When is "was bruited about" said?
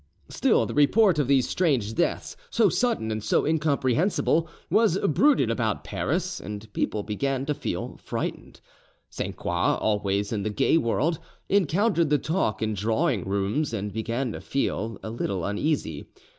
4.67-5.83